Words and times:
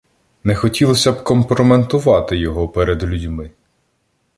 —Не 0.43 0.55
хотілося 0.55 1.11
б 1.11 1.23
компрометувати 1.23 2.37
його 2.37 2.67
перед 2.67 3.03
людьми. 3.03 3.51